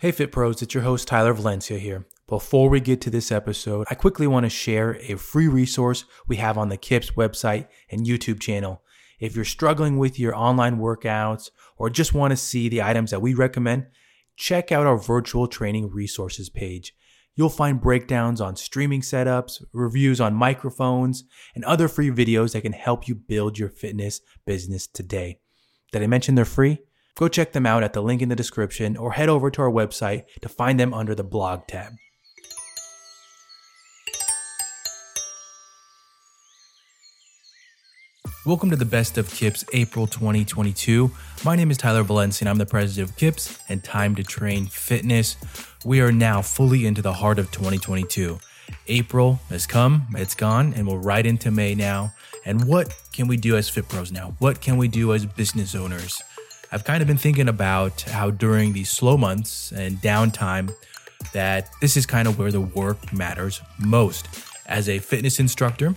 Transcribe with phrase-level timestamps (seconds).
[0.00, 2.06] Hey Fit Pros, it's your host Tyler Valencia here.
[2.26, 6.36] Before we get to this episode, I quickly want to share a free resource we
[6.36, 8.80] have on the KIPS website and YouTube channel.
[9.18, 13.20] If you're struggling with your online workouts or just want to see the items that
[13.20, 13.88] we recommend,
[14.36, 16.94] check out our virtual training resources page.
[17.34, 21.24] You'll find breakdowns on streaming setups, reviews on microphones,
[21.54, 25.40] and other free videos that can help you build your fitness business today.
[25.92, 26.78] Did I mention they're free?
[27.20, 29.70] Go check them out at the link in the description or head over to our
[29.70, 31.92] website to find them under the blog tab.
[38.46, 41.10] Welcome to the Best of Kips April 2022.
[41.44, 44.64] My name is Tyler Valencia and I'm the president of Kips and Time to Train
[44.64, 45.36] Fitness.
[45.84, 48.38] We are now fully into the heart of 2022.
[48.88, 52.14] April has come, it's gone, and we're right into May now.
[52.46, 54.36] And what can we do as Fit Pros now?
[54.38, 56.22] What can we do as business owners?
[56.72, 60.72] I've kind of been thinking about how during these slow months and downtime,
[61.32, 64.28] that this is kind of where the work matters most.
[64.66, 65.96] As a fitness instructor,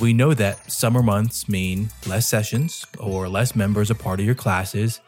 [0.00, 4.36] we know that summer months mean less sessions or less members a part of your
[4.36, 5.00] classes,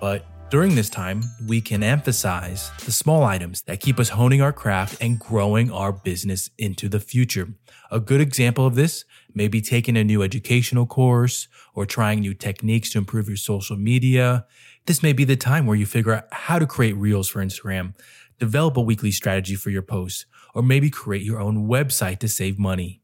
[0.00, 4.52] but during this time, we can emphasize the small items that keep us honing our
[4.52, 7.48] craft and growing our business into the future.
[7.90, 12.34] A good example of this may be taking a new educational course or trying new
[12.34, 14.46] techniques to improve your social media.
[14.86, 17.94] This may be the time where you figure out how to create reels for Instagram,
[18.38, 22.58] develop a weekly strategy for your posts, or maybe create your own website to save
[22.58, 23.00] money.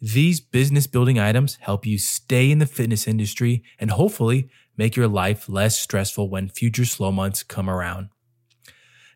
[0.00, 5.08] These business building items help you stay in the fitness industry and hopefully make your
[5.08, 8.08] life less stressful when future slow months come around.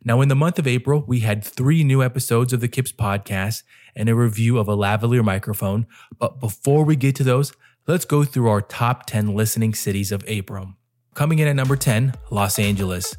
[0.04, 3.62] Now, in the month of April, we had three new episodes of the KIPS podcast
[3.94, 5.86] and a review of a lavalier microphone.
[6.18, 7.52] But before we get to those,
[7.86, 10.74] let's go through our top 10 listening cities of April.
[11.14, 13.14] Coming in at number 10, Los Angeles.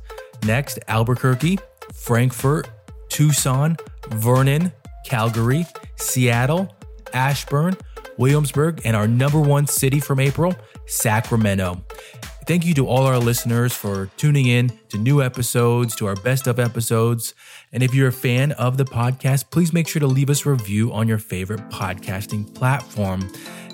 [0.46, 1.60] Next, Albuquerque,
[1.94, 2.70] Frankfurt,
[3.10, 3.78] Tucson,
[4.10, 4.74] Vernon,
[5.06, 6.76] Calgary, Seattle,
[7.14, 7.78] Ashburn,
[8.18, 10.54] Williamsburg, and our number one city from April,
[10.86, 11.84] Sacramento.
[12.46, 16.46] Thank you to all our listeners for tuning in to new episodes, to our best
[16.46, 17.34] of episodes.
[17.72, 20.50] And if you're a fan of the podcast, please make sure to leave us a
[20.50, 23.32] review on your favorite podcasting platform.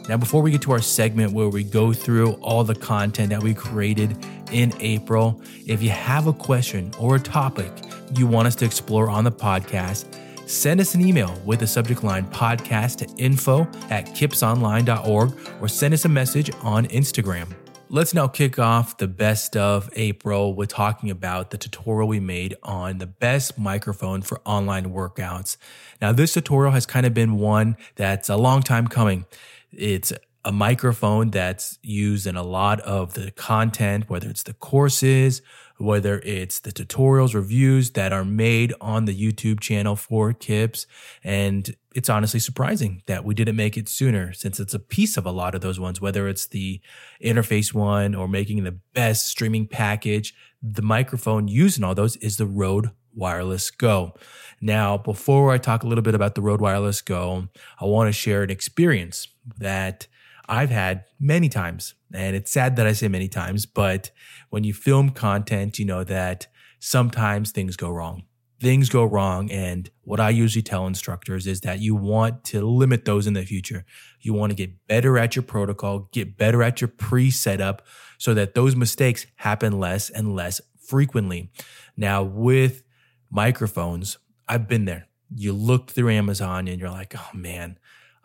[0.08, 3.41] Now, before we get to our segment where we go through all the content that
[3.41, 4.16] we created
[4.52, 7.72] in April, if you have a question or a topic
[8.16, 10.16] you want us to explore on the podcast,
[10.47, 15.96] send us an email with the subject line podcast to info at kipsonline.org or send
[15.96, 17.52] us a message on Instagram.
[17.92, 22.56] Let's now kick off the best of April with talking about the tutorial we made
[22.62, 25.58] on the best microphone for online workouts.
[26.00, 29.26] Now, this tutorial has kind of been one that's a long time coming.
[29.72, 30.14] It's
[30.50, 35.44] a microphone that's used in a lot of the content, whether it's the courses,
[35.78, 40.88] whether it's the tutorials, reviews that are made on the YouTube channel for KIPS.
[41.24, 45.28] And it's honestly surprising that we didn't make it sooner since it's a piece of
[45.28, 46.82] a lot of those ones, whether it's the
[47.24, 50.34] interface one or making the best streaming package.
[50.64, 54.16] The microphone used in all those is the Rode Wireless Go.
[54.59, 57.50] Now, before I talk a little bit about the Rode Wireless Go,
[57.80, 59.28] I want to share an experience
[59.59, 60.08] that
[60.50, 61.94] I've had many times.
[62.12, 64.10] And it's sad that I say many times, but
[64.50, 66.48] when you film content, you know that
[66.80, 68.24] sometimes things go wrong.
[68.59, 69.50] Things go wrong.
[69.52, 73.46] And what I usually tell instructors is that you want to limit those in the
[73.46, 73.86] future.
[74.20, 77.84] You want to get better at your protocol, get better at your pre setup
[78.18, 81.52] so that those mistakes happen less and less frequently.
[81.96, 82.84] Now, with
[83.30, 84.18] microphones,
[84.48, 85.08] I've been there.
[85.34, 87.78] You look through Amazon and you're like, oh man,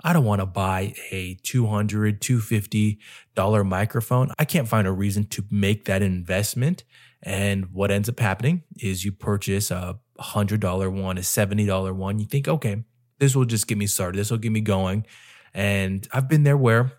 [0.06, 4.30] I don't want to buy a $200, $250 microphone.
[4.38, 6.84] I can't find a reason to make that investment.
[7.22, 12.18] And what ends up happening is you purchase a $100 one, a $70 one.
[12.18, 12.84] You think, okay,
[13.18, 14.18] this will just get me started.
[14.18, 15.06] This will get me going.
[15.54, 16.92] And I've been there where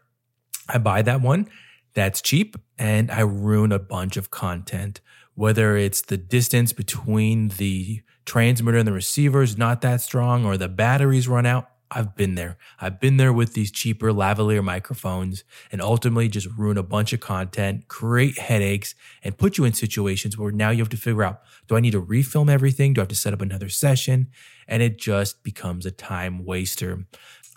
[0.67, 1.47] I buy that one
[1.93, 4.99] that's cheap and I ruin a bunch of content,
[5.35, 10.57] whether it's the distance between the transmitter and the receiver is not that strong or
[10.57, 11.69] the batteries run out.
[11.91, 12.57] I've been there.
[12.79, 17.19] I've been there with these cheaper lavalier microphones and ultimately just ruin a bunch of
[17.19, 21.41] content, create headaches, and put you in situations where now you have to figure out
[21.67, 22.93] do I need to refilm everything?
[22.93, 24.27] Do I have to set up another session?
[24.67, 27.05] And it just becomes a time waster.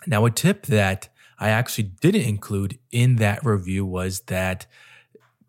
[0.05, 1.09] Now, a tip that
[1.39, 4.67] I actually didn't include in that review was that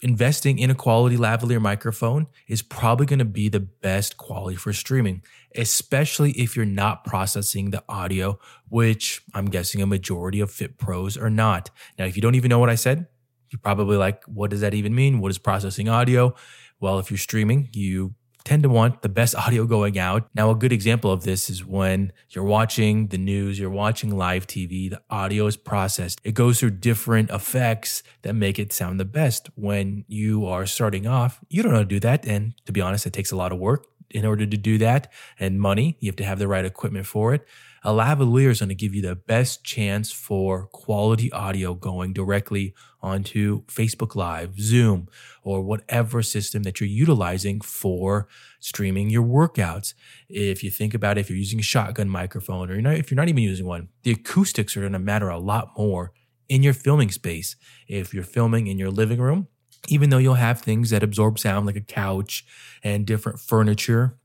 [0.02, 4.72] investing in a quality lavalier microphone is probably going to be the best quality for
[4.72, 5.22] streaming,
[5.54, 8.38] especially if you're not processing the audio,
[8.68, 11.70] which I'm guessing a majority of Fit Pros are not.
[11.98, 13.06] Now, if you don't even know what I said,
[13.50, 15.20] you're probably like, what does that even mean?
[15.20, 16.34] What is processing audio?
[16.78, 18.14] Well, if you're streaming, you
[18.44, 20.28] tend to want the best audio going out.
[20.34, 24.46] Now, a good example of this is when you're watching the news, you're watching live
[24.46, 26.20] TV, the audio is processed.
[26.24, 29.50] It goes through different effects that make it sound the best.
[29.54, 32.26] When you are starting off, you don't know how to do that.
[32.26, 35.12] And to be honest, it takes a lot of work in order to do that
[35.38, 35.96] and money.
[36.00, 37.46] You have to have the right equipment for it.
[37.82, 42.74] A lavalier is going to give you the best chance for quality audio going directly
[43.00, 45.08] onto Facebook Live, Zoom,
[45.42, 48.28] or whatever system that you're utilizing for
[48.58, 49.94] streaming your workouts.
[50.28, 53.16] If you think about it, if you're using a shotgun microphone or not, if you're
[53.16, 56.12] not even using one, the acoustics are going to matter a lot more
[56.50, 57.56] in your filming space.
[57.88, 59.48] If you're filming in your living room,
[59.88, 62.44] even though you'll have things that absorb sound like a couch
[62.84, 64.19] and different furniture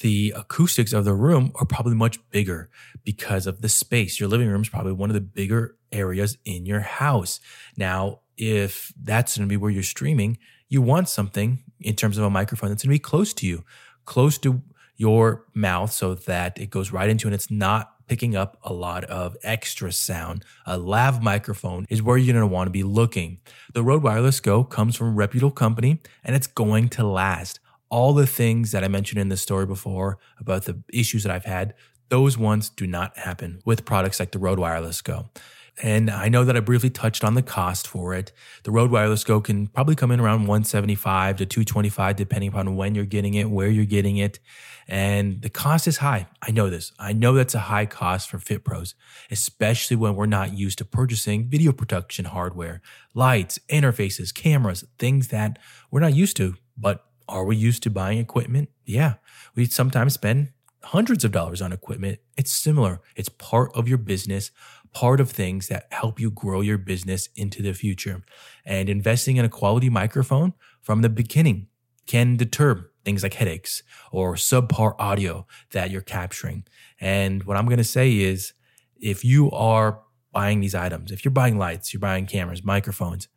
[0.00, 2.70] the acoustics of the room are probably much bigger
[3.04, 4.18] because of the space.
[4.18, 7.40] Your living room is probably one of the bigger areas in your house.
[7.76, 12.24] Now, if that's going to be where you're streaming, you want something in terms of
[12.24, 13.64] a microphone that's going to be close to you,
[14.04, 14.62] close to
[14.96, 19.04] your mouth so that it goes right into and it's not picking up a lot
[19.04, 20.44] of extra sound.
[20.66, 23.40] A lav microphone is where you're going to want to be looking.
[23.72, 27.58] The Rode Wireless Go comes from a reputable company and it's going to last
[27.92, 31.44] all the things that I mentioned in the story before about the issues that I've
[31.44, 31.74] had,
[32.08, 35.28] those ones do not happen with products like the Rode Wireless Go.
[35.82, 38.32] And I know that I briefly touched on the cost for it.
[38.62, 42.94] The Rode Wireless Go can probably come in around 175 to 225 depending upon when
[42.94, 44.38] you're getting it, where you're getting it.
[44.88, 46.28] And the cost is high.
[46.40, 46.92] I know this.
[46.98, 48.94] I know that's a high cost for Fit Pros,
[49.30, 52.80] especially when we're not used to purchasing video production hardware,
[53.12, 55.58] lights, interfaces, cameras, things that
[55.90, 58.68] we're not used to, but are we used to buying equipment?
[58.84, 59.14] Yeah.
[59.54, 60.50] We sometimes spend
[60.84, 62.18] hundreds of dollars on equipment.
[62.36, 63.00] It's similar.
[63.16, 64.50] It's part of your business,
[64.92, 68.22] part of things that help you grow your business into the future.
[68.64, 70.52] And investing in a quality microphone
[70.82, 71.68] from the beginning
[72.06, 76.64] can deter things like headaches or subpar audio that you're capturing.
[77.00, 78.52] And what I'm going to say is
[79.00, 80.02] if you are
[80.32, 83.28] buying these items, if you're buying lights, you're buying cameras, microphones,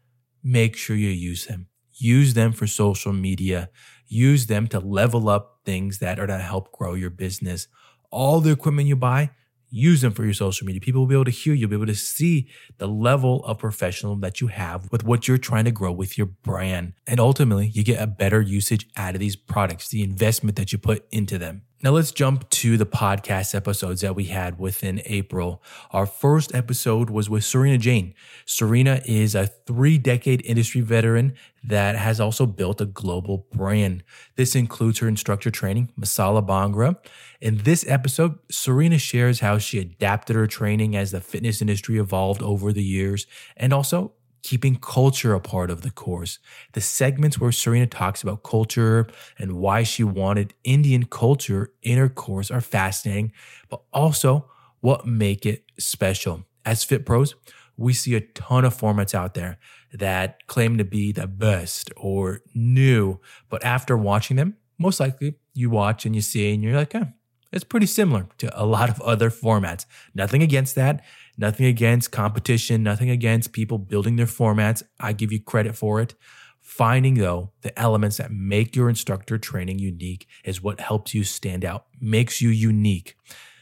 [0.43, 3.69] make sure you use them use them for social media,
[4.07, 7.67] use them to level up things that are to help grow your business.
[8.11, 9.31] All the equipment you buy,
[9.69, 10.79] use them for your social media.
[10.79, 12.47] People will be able to hear you, be able to see
[12.77, 16.27] the level of professional that you have with what you're trying to grow with your
[16.27, 16.93] brand.
[17.07, 20.77] And ultimately, you get a better usage out of these products, the investment that you
[20.77, 21.63] put into them.
[21.85, 25.61] Now let's jump to the podcast episodes that we had within April.
[25.91, 28.15] Our first episode was with Sarina Jain.
[28.47, 34.03] Sarina is a three decade industry veteran that has also built a global brand.
[34.35, 36.97] This includes her instructor training, Masala Bhangra.
[37.39, 42.41] In this episode, Sarina shares how she adapted her training as the fitness industry evolved
[42.41, 44.13] over the years and also
[44.45, 46.37] keeping culture a part of the course.
[46.73, 49.07] The segments where Sarina talks about culture
[49.39, 53.31] and why she wanted Indian culture in her course are fascinating,
[53.69, 54.47] but also
[54.81, 56.45] what make it special.
[56.63, 57.33] As Fit Pros,
[57.75, 59.57] we see a ton of formats out there
[59.91, 63.19] that claim to be the best or new,
[63.49, 67.05] but after watching them, most likely you watch and you see and you're like, eh,
[67.51, 69.85] it's pretty similar to a lot of other formats.
[70.13, 71.03] Nothing against that.
[71.37, 74.83] Nothing against competition, nothing against people building their formats.
[74.99, 76.15] I give you credit for it.
[76.61, 81.63] Finding, though, the elements that make your instructor training unique is what helps you stand
[81.63, 83.15] out, makes you unique.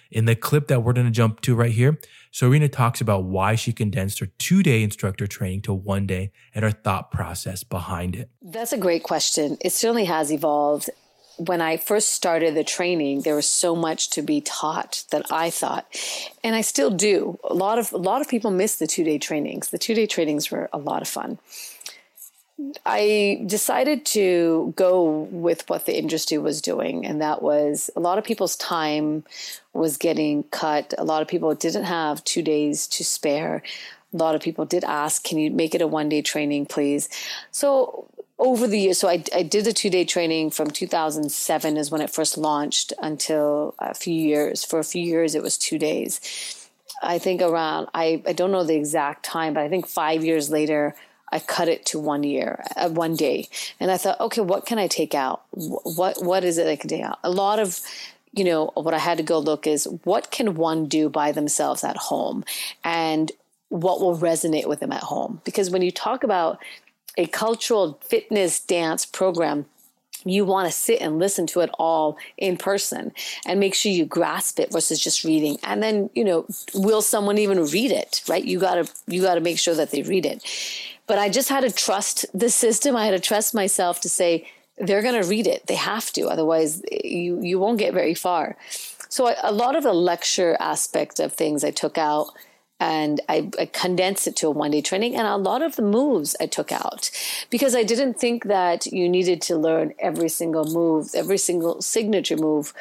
[0.10, 2.00] In the clip that we're going to jump to right here,
[2.32, 6.64] Sarina talks about why she condensed her two day instructor training to one day and
[6.64, 8.30] her thought process behind it.
[8.42, 9.58] That's a great question.
[9.60, 10.90] It certainly has evolved
[11.38, 15.50] when I first started the training, there was so much to be taught that I
[15.50, 15.86] thought,
[16.44, 17.40] and I still do.
[17.44, 19.70] A lot of a lot of people miss the two day trainings.
[19.70, 21.40] The two day trainings were a lot of fun.
[22.86, 28.18] I decided to go with what the industry was doing, and that was a lot
[28.18, 29.24] of people's time
[29.74, 30.94] was getting cut.
[30.98, 33.64] A lot of people didn't have two days to spare.
[34.14, 37.10] A lot of people did ask, "Can you make it a one day training, please?"
[37.52, 38.06] So
[38.40, 42.02] over the years, so I, I did the two day training from 2007 is when
[42.02, 44.64] it first launched until a few years.
[44.64, 46.20] For a few years, it was two days.
[47.02, 50.50] I think around, I, I don't know the exact time, but I think five years
[50.50, 50.96] later,
[51.32, 53.48] I cut it to one year, uh, one day.
[53.80, 55.44] And I thought, okay, what can I take out?
[55.52, 57.20] What, what is it I can take out?
[57.24, 57.80] A lot of,
[58.34, 61.84] you know, what I had to go look is what can one do by themselves
[61.84, 62.46] at home?
[62.84, 63.32] And
[63.70, 65.42] what will resonate with them at home?
[65.44, 66.60] Because when you talk about
[67.18, 69.66] a cultural fitness dance program,
[70.26, 73.12] you want to sit and listen to it all in person
[73.46, 75.58] and make sure you grasp it versus just reading.
[75.64, 78.44] And then, you know, will someone even read it, right?
[78.44, 80.44] You got to you got to make sure that they read it.
[81.08, 82.96] But I just had to trust the system.
[82.96, 85.68] I had to trust myself to say they're going to read it.
[85.68, 88.56] They have to, otherwise eh, you you won't get very far.
[89.10, 92.32] So I, a lot of the lecture aspect of things I took out
[92.80, 95.16] and I, I, condensed it to a one day training.
[95.16, 97.12] And a lot of the moves I took out
[97.50, 102.36] because I didn't think that you needed to learn every single move, every single signature
[102.36, 102.74] move.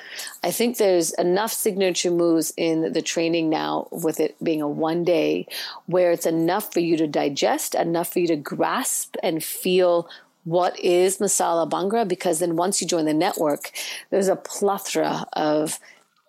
[0.42, 5.04] I think there's enough signature moves in the training now with it being a one
[5.04, 5.46] day
[5.86, 10.08] where it's enough for you to digest, enough for you to grasp and feel
[10.44, 13.70] what is Masala Bhangra because then once you join the network,
[14.10, 15.78] there's a plethora of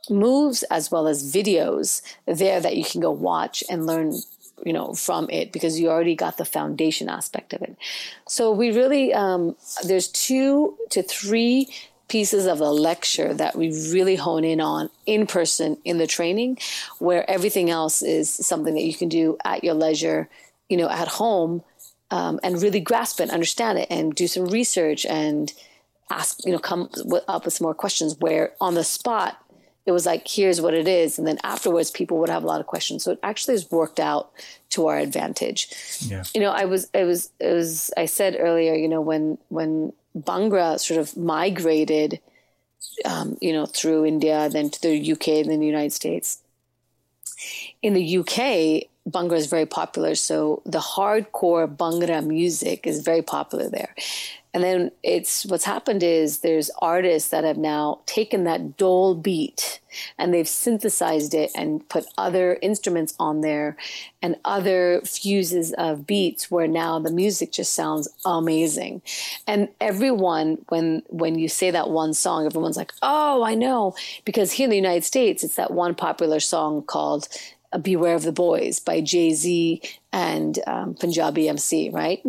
[0.09, 4.13] moves as well as videos there that you can go watch and learn
[4.65, 7.75] you know from it because you already got the foundation aspect of it.
[8.27, 11.69] So we really um, there's two to three
[12.07, 16.57] pieces of the lecture that we really hone in on in person in the training
[16.99, 20.29] where everything else is something that you can do at your leisure
[20.69, 21.63] you know at home
[22.11, 25.53] um, and really grasp it understand it and do some research and
[26.11, 26.89] ask you know come
[27.27, 29.42] up with some more questions where on the spot
[29.85, 31.17] it was like, here's what it is.
[31.17, 33.03] And then afterwards, people would have a lot of questions.
[33.03, 34.31] So it actually has worked out
[34.69, 35.69] to our advantage.
[35.99, 36.23] Yeah.
[36.33, 39.91] You know, I was, it was, it was, I said earlier, you know, when, when
[40.17, 42.19] Bhangra sort of migrated,
[43.03, 46.39] um, you know, through India, then to the UK, and then the United States.
[47.81, 50.15] In the UK, Bhangra is very popular.
[50.15, 53.93] So the hardcore Bhangra music is very popular there.
[54.53, 59.79] And then it's what's happened is there's artists that have now taken that dhol beat
[60.19, 63.75] and they've synthesized it and put other instruments on there
[64.21, 69.01] and other fuses of beats where now the music just sounds amazing.
[69.47, 74.51] And everyone when when you say that one song everyone's like, "Oh, I know." Because
[74.51, 77.27] here in the United States it's that one popular song called
[77.81, 82.21] Beware of the Boys by Jay Z and um, Punjabi MC, right?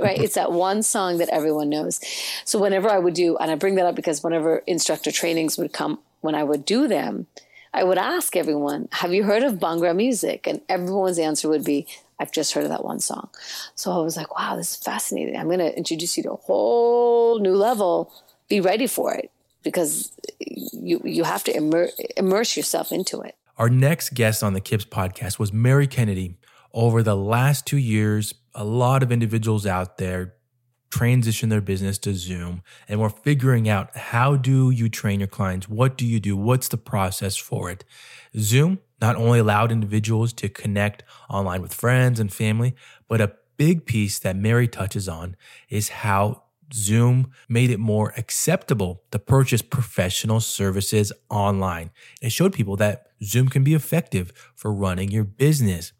[0.00, 0.18] Right?
[0.18, 2.00] It's that one song that everyone knows.
[2.44, 5.72] So whenever I would do, and I bring that up because whenever instructor trainings would
[5.72, 7.26] come, when I would do them,
[7.72, 11.86] I would ask everyone, "Have you heard of Bhangra music?" And everyone's answer would be,
[12.18, 13.28] "I've just heard of that one song."
[13.74, 15.36] So I was like, "Wow, this is fascinating.
[15.36, 18.10] I'm going to introduce you to a whole new level.
[18.48, 19.30] Be ready for it."
[19.62, 23.34] Because you you have to immer- immerse yourself into it.
[23.58, 26.36] Our next guest on the KIPS podcast was Mary Kennedy.
[26.72, 30.34] Over the last two years, a lot of individuals out there
[30.90, 35.68] transition their business to Zoom and we're figuring out how do you train your clients?
[35.68, 36.36] What do you do?
[36.36, 37.84] What's the process for it?
[38.38, 42.76] Zoom not only allowed individuals to connect online with friends and family,
[43.08, 45.34] but a big piece that Mary touches on
[45.68, 51.90] is how Zoom made it more acceptable to purchase professional services online.
[52.22, 55.92] It showed people that Zoom can be effective for running your business.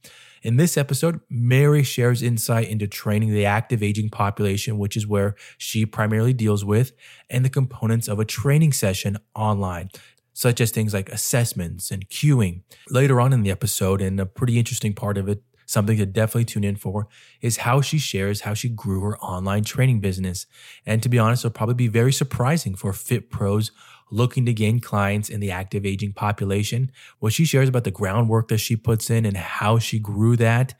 [0.42, 5.34] In this episode, Mary shares insight into training the active aging population, which is where
[5.56, 6.92] she primarily deals with,
[7.28, 9.90] and the components of a training session online,
[10.32, 12.62] such as things like assessments and cueing.
[12.88, 16.46] Later on in the episode, and a pretty interesting part of it, something to definitely
[16.46, 17.06] tune in for,
[17.42, 20.46] is how she shares how she grew her online training business.
[20.86, 23.70] And to be honest, it'll probably be very surprising for fit pros
[24.10, 26.90] looking to gain clients in the active aging population.
[27.18, 30.72] What she shares about the groundwork that she puts in and how she grew that,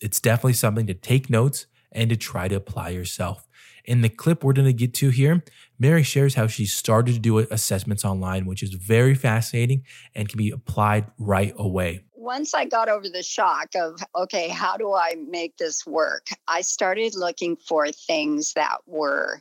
[0.00, 3.48] it's definitely something to take notes and to try to apply yourself.
[3.86, 5.42] In the clip we're going to get to here,
[5.78, 10.36] Mary shares how she started to do assessments online, which is very fascinating and can
[10.36, 12.02] be applied right away.
[12.28, 16.26] Once I got over the shock of, okay, how do I make this work?
[16.46, 19.40] I started looking for things that were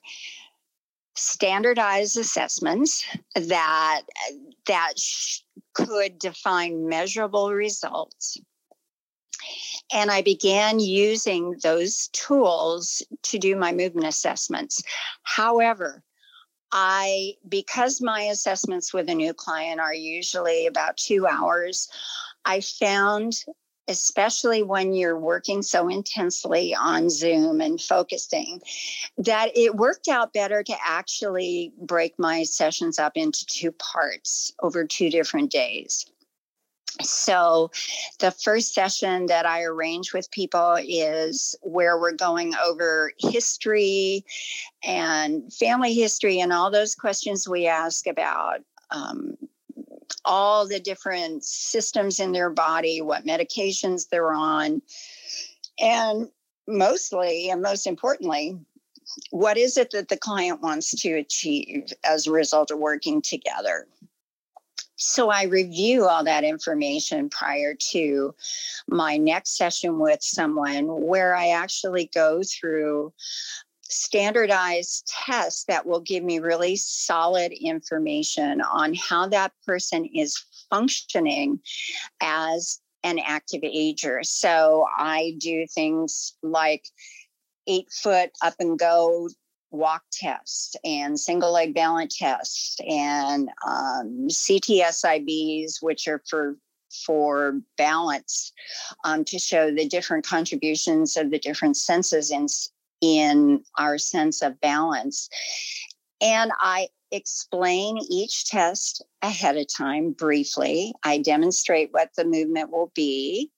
[1.14, 4.04] standardized assessments that
[4.68, 5.42] that sh-
[5.74, 8.40] could define measurable results
[9.92, 14.82] and I began using those tools to do my movement assessments.
[15.24, 16.06] However,
[16.72, 21.90] I, because my assessments with a new client are usually about two hours,
[22.48, 23.44] I found
[23.88, 28.62] especially when you're working so intensely on Zoom and focusing,
[29.18, 34.86] that it worked out better to actually break my sessions up into two parts over
[34.86, 36.06] two different days.
[37.02, 37.70] So,
[38.20, 44.26] the first session that I arrange with people is where we're going over history
[44.84, 49.38] and family history and all those questions we ask about um,
[50.28, 54.82] all the different systems in their body, what medications they're on,
[55.80, 56.30] and
[56.68, 58.58] mostly and most importantly,
[59.32, 63.88] what is it that the client wants to achieve as a result of working together?
[64.98, 68.34] So I review all that information prior to
[68.88, 73.14] my next session with someone where I actually go through
[73.90, 81.60] standardized tests that will give me really solid information on how that person is functioning
[82.22, 84.22] as an active ager.
[84.24, 86.86] So I do things like
[87.68, 89.30] eight foot up and go
[89.72, 96.58] walk test and single leg balance test and um, CTSIBs, which are for
[97.06, 98.54] for balance
[99.04, 102.48] um, to show the different contributions of the different senses in
[103.02, 105.30] in our sense of balance.
[106.22, 110.94] And I explain each test ahead of time briefly.
[111.04, 113.50] I demonstrate what the movement will be.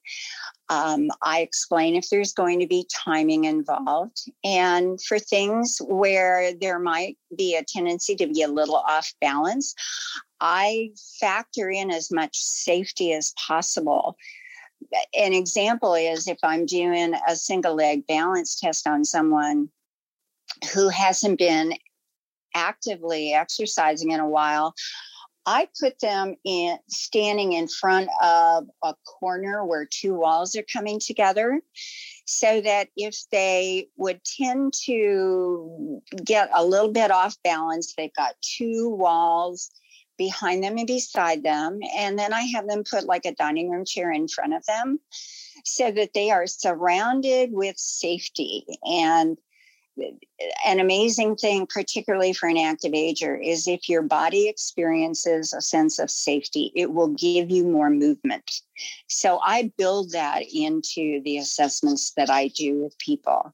[0.70, 4.30] Um, I explain if there's going to be timing involved.
[4.44, 9.74] And for things where there might be a tendency to be a little off balance,
[10.40, 14.16] I factor in as much safety as possible.
[15.18, 19.70] An example is if I'm doing a single leg balance test on someone
[20.74, 21.74] who hasn't been
[22.56, 24.74] actively exercising in a while,
[25.46, 31.00] I put them in standing in front of a corner where two walls are coming
[31.00, 31.62] together
[32.26, 38.36] so that if they would tend to get a little bit off balance, they've got
[38.42, 39.72] two walls
[40.20, 41.80] behind them and beside them.
[41.98, 45.00] And then I have them put like a dining room chair in front of them
[45.66, 49.40] so that they are surrounded with safety and
[50.66, 56.00] an amazing thing, particularly for an active ager, is if your body experiences a sense
[56.00, 58.62] of safety, it will give you more movement.
[59.08, 63.54] So I build that into the assessments that I do with people.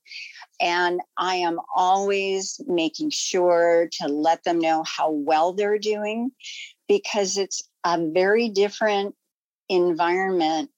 [0.62, 6.32] And I am always making sure to let them know how well they're doing
[6.88, 9.16] because it's a very different
[9.70, 10.70] environment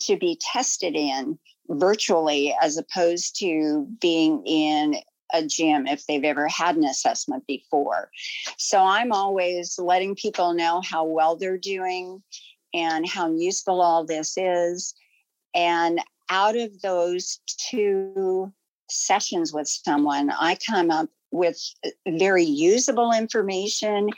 [0.00, 1.38] to be tested in
[1.68, 4.96] virtually as opposed to being in
[5.32, 8.10] a gym if they've ever had an assessment before.
[8.58, 12.22] So I'm always letting people know how well they're doing
[12.72, 14.94] and how useful all this is.
[15.54, 18.52] And out of those two
[18.90, 21.58] sessions with someone, I come up with
[22.06, 24.08] very usable information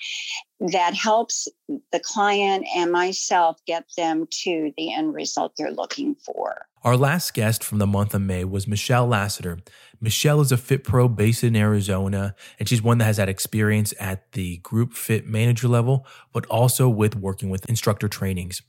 [0.61, 1.49] that helps
[1.93, 6.67] the client and myself get them to the end result they're looking for.
[6.83, 9.61] Our last guest from the month of May was Michelle Lasiter.
[10.01, 13.93] Michelle is a Fit Pro based in Arizona, and she's one that has had experience
[13.99, 18.63] at the group fit manager level, but also with working with instructor trainings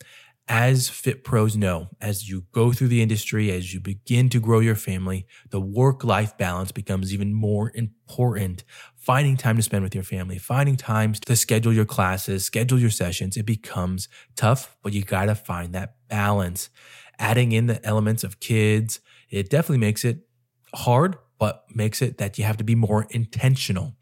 [0.48, 4.60] as fit pros know, as you go through the industry, as you begin to grow
[4.60, 8.64] your family, the work life balance becomes even more important.
[9.08, 12.90] Finding time to spend with your family, finding times to schedule your classes, schedule your
[12.90, 16.70] sessions, it becomes tough, but you got to find that balance.
[17.18, 20.28] Adding in the elements of kids, it definitely makes it
[20.76, 23.96] hard, but makes it that you have to be more intentional.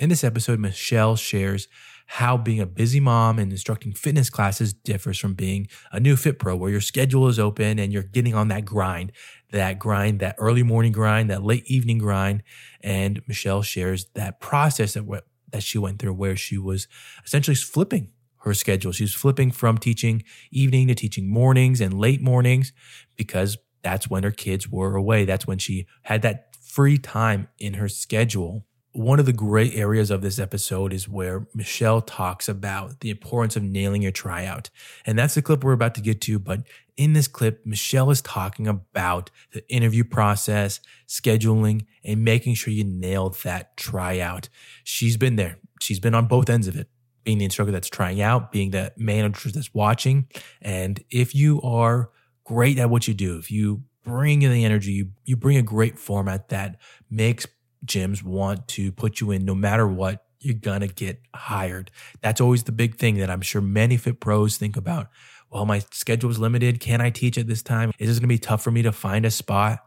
[0.00, 1.68] In this episode, Michelle shares
[2.14, 6.40] how being a busy mom and instructing fitness classes differs from being a new fit
[6.40, 9.12] pro where your schedule is open and you're getting on that grind,
[9.52, 12.42] that grind, that early morning grind, that late evening grind.
[12.80, 16.88] And Michelle shares that process that, that she went through where she was
[17.24, 18.90] essentially flipping her schedule.
[18.90, 22.72] She was flipping from teaching evening to teaching mornings and late mornings
[23.16, 25.26] because that's when her kids were away.
[25.26, 30.10] That's when she had that free time in her schedule one of the great areas
[30.10, 34.68] of this episode is where Michelle talks about the importance of nailing your tryout.
[35.06, 36.38] And that's the clip we're about to get to.
[36.38, 36.62] But
[36.96, 42.84] in this clip, Michelle is talking about the interview process, scheduling, and making sure you
[42.84, 44.48] nail that tryout.
[44.82, 45.58] She's been there.
[45.80, 46.88] She's been on both ends of it,
[47.22, 50.26] being the instructor that's trying out, being the manager that's watching.
[50.60, 52.10] And if you are
[52.44, 55.62] great at what you do, if you bring in the energy, you, you bring a
[55.62, 57.46] great format that makes
[57.86, 61.90] gyms want to put you in no matter what, you're going to get hired.
[62.22, 65.08] That's always the big thing that I'm sure many fit pros think about.
[65.50, 66.80] Well, my schedule is limited.
[66.80, 67.92] Can I teach at this time?
[67.98, 69.80] Is this going to be tough for me to find a spot?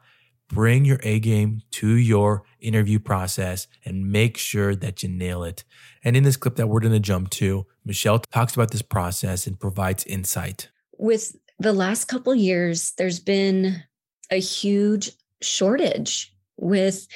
[0.49, 5.63] Bring your A game to your interview process and make sure that you nail it.
[6.03, 9.47] And in this clip that we're going to jump to, Michelle talks about this process
[9.47, 10.69] and provides insight.
[10.97, 13.84] With the last couple years, there's been
[14.29, 17.08] a huge shortage with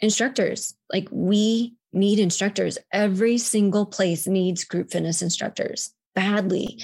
[0.00, 0.74] instructors.
[0.92, 2.78] Like we need instructors.
[2.92, 6.80] Every single place needs group fitness instructors badly.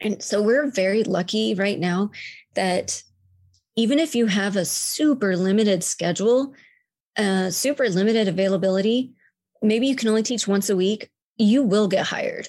[0.00, 2.10] And so we're very lucky right now
[2.54, 3.02] that
[3.76, 6.54] even if you have a super limited schedule,
[7.16, 9.12] uh, super limited availability,
[9.62, 12.48] maybe you can only teach once a week, you will get hired.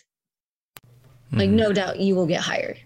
[0.86, 1.38] Mm-hmm.
[1.38, 2.80] Like, no doubt you will get hired.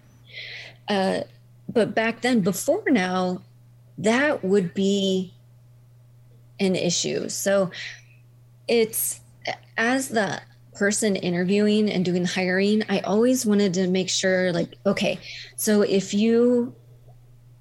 [0.87, 1.21] Uh,
[1.67, 3.41] but back then, before now,
[3.97, 5.33] that would be
[6.59, 7.29] an issue.
[7.29, 7.71] So
[8.67, 9.21] it's
[9.77, 10.41] as the
[10.73, 15.19] person interviewing and doing the hiring, I always wanted to make sure like, okay,
[15.55, 16.75] so if you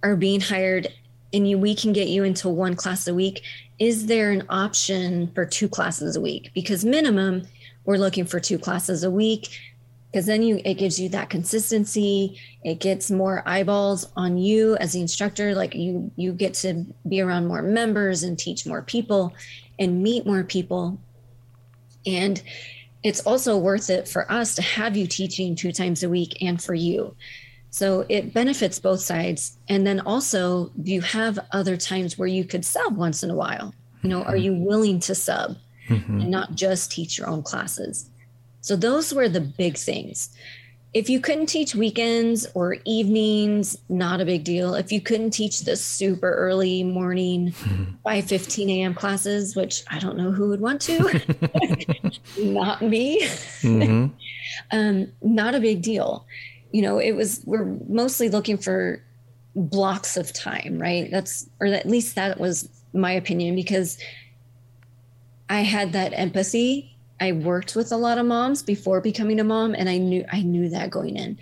[0.03, 0.89] are being hired
[1.33, 3.43] and you we can get you into one class a week,
[3.79, 6.51] is there an option for two classes a week?
[6.55, 7.47] Because minimum,
[7.85, 9.49] we're looking for two classes a week
[10.17, 12.41] because then you it gives you that consistency.
[12.65, 15.55] It gets more eyeballs on you as the instructor.
[15.55, 19.35] Like you you get to be around more members and teach more people
[19.79, 20.99] and meet more people.
[22.07, 22.43] And
[23.03, 26.63] it's also worth it for us to have you teaching two times a week and
[26.63, 27.15] for you.
[27.69, 29.59] So it benefits both sides.
[29.69, 33.75] And then also you have other times where you could sub once in a while?
[34.01, 35.59] You know are you willing to sub
[35.91, 36.21] mm-hmm.
[36.21, 38.09] and not just teach your own classes
[38.67, 40.31] so those were the big things.
[40.93, 44.75] If you couldn't teach weekends or evenings, not a big deal.
[44.75, 47.55] If you couldn't teach the super early morning
[48.05, 48.93] by 15 a.m.
[48.93, 50.99] classes, which I don't know who would want to,
[52.41, 54.07] not me, mm-hmm.
[54.77, 56.27] um, not a big deal.
[56.73, 59.01] You know, it was, we're mostly looking for
[59.55, 61.09] blocks of time, right?
[61.09, 63.97] That's, or at least that was my opinion because
[65.49, 69.75] I had that empathy I worked with a lot of moms before becoming a mom
[69.75, 71.39] and I knew I knew that going in.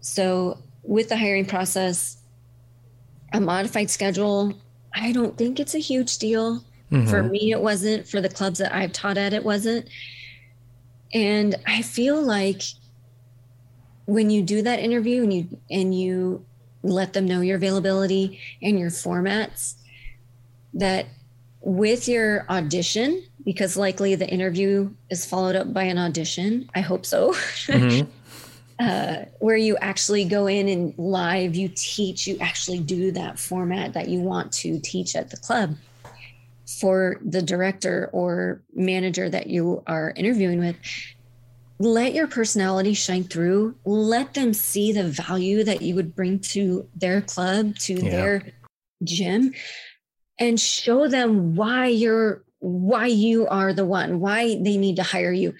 [0.00, 2.18] So with the hiring process,
[3.32, 4.54] a modified schedule,
[4.94, 6.62] I don't think it's a huge deal.
[6.92, 7.08] Mm-hmm.
[7.08, 9.88] For me it wasn't, for the clubs that I've taught at it wasn't.
[11.12, 12.62] And I feel like
[14.06, 16.44] when you do that interview and you and you
[16.82, 19.76] let them know your availability and your formats
[20.74, 21.06] that
[21.62, 26.68] with your audition because likely the interview is followed up by an audition.
[26.74, 27.34] I hope so.
[27.64, 28.10] Mm-hmm.
[28.78, 33.94] uh, where you actually go in and live, you teach, you actually do that format
[33.94, 35.76] that you want to teach at the club
[36.66, 40.76] for the director or manager that you are interviewing with.
[41.78, 43.74] Let your personality shine through.
[43.84, 48.10] Let them see the value that you would bring to their club, to yeah.
[48.10, 48.52] their
[49.02, 49.54] gym,
[50.38, 55.32] and show them why you're why you are the one, why they need to hire
[55.32, 55.54] you.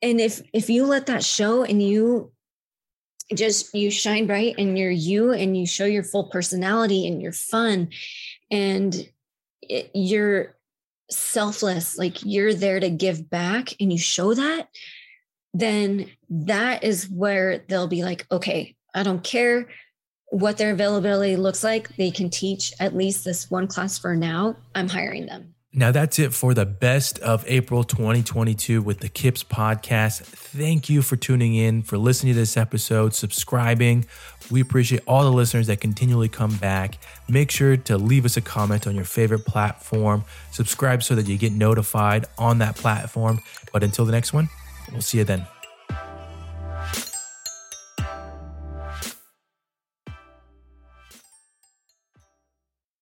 [0.00, 2.32] And if if you let that show and you
[3.34, 7.32] just you shine bright and you're you and you show your full personality and you're
[7.32, 7.88] fun
[8.50, 8.94] and
[9.62, 10.56] it, you're
[11.10, 14.68] selfless like you're there to give back and you show that
[15.54, 19.68] then that is where they'll be like okay i don't care
[20.30, 21.94] what their availability looks like.
[21.96, 24.56] They can teach at least this one class for now.
[24.74, 29.42] I'm hiring them now that's it for the best of April 2022 with the Kips
[29.44, 30.22] podcast.
[30.22, 34.06] Thank you for tuning in, for listening to this episode, subscribing.
[34.50, 36.98] We appreciate all the listeners that continually come back.
[37.28, 40.24] Make sure to leave us a comment on your favorite platform.
[40.52, 43.40] Subscribe so that you get notified on that platform.
[43.72, 44.48] But until the next one,
[44.92, 45.46] we'll see you then.